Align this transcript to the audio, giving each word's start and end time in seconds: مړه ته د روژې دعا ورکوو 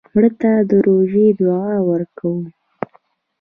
مړه 0.13 0.29
ته 0.41 0.51
د 0.69 0.71
روژې 0.85 1.27
دعا 1.39 1.71
ورکوو 1.89 2.41